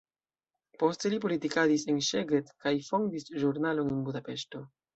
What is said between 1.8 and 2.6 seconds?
en Szeged